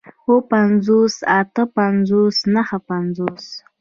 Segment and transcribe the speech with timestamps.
[0.27, 3.45] اووه پنځوس اتۀ پنځوس نهه پنځوس